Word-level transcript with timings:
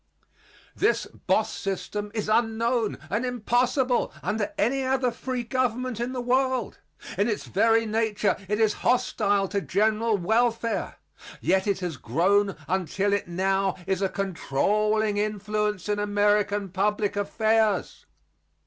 This 0.75 1.05
boss 1.05 1.53
system 1.53 2.09
is 2.15 2.27
unknown 2.27 2.97
and 3.11 3.23
impossible 3.23 4.11
under 4.23 4.51
any 4.57 4.83
other 4.83 5.11
free 5.11 5.43
government 5.43 5.99
in 5.99 6.11
the 6.11 6.23
world. 6.23 6.79
In 7.19 7.27
its 7.27 7.43
very 7.45 7.85
nature 7.85 8.35
it 8.49 8.59
is 8.59 8.73
hostile 8.81 9.47
to 9.49 9.61
general 9.61 10.17
welfare. 10.17 10.95
Yet 11.39 11.67
it 11.67 11.81
has 11.81 11.97
grown 11.97 12.55
until 12.67 13.13
it 13.13 13.27
now 13.27 13.75
is 13.85 14.01
a 14.01 14.09
controlling 14.09 15.17
influence 15.17 15.87
in 15.87 15.99
American 15.99 16.69
public 16.69 17.15
affairs. 17.15 18.07